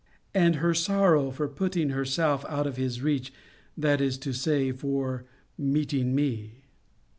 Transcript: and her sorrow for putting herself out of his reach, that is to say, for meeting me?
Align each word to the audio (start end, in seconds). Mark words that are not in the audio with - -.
and 0.33 0.55
her 0.55 0.73
sorrow 0.73 1.29
for 1.29 1.47
putting 1.47 1.89
herself 1.89 2.43
out 2.49 2.65
of 2.65 2.75
his 2.75 3.03
reach, 3.03 3.31
that 3.77 4.01
is 4.01 4.17
to 4.17 4.33
say, 4.33 4.71
for 4.71 5.25
meeting 5.59 6.15
me? 6.15 6.63